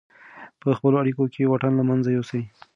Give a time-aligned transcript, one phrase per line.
[0.61, 2.41] په خپلو اړیکو کې واټن له منځه یوسئ.